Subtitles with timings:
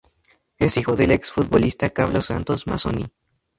[0.57, 3.05] Es hijo del ex futbolista Carlos Santos Mazzoni.